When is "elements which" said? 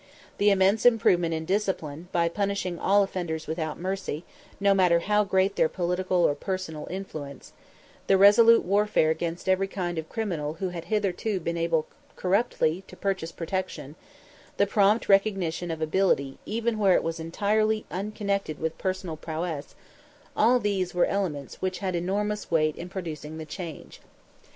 21.05-21.77